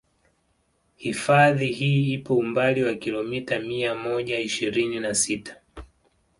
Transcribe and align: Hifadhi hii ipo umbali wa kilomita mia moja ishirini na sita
Hifadhi 0.95 1.67
hii 1.67 2.13
ipo 2.13 2.35
umbali 2.37 2.83
wa 2.83 2.93
kilomita 2.95 3.59
mia 3.59 3.95
moja 3.95 4.39
ishirini 4.39 4.99
na 4.99 5.15
sita 5.15 5.57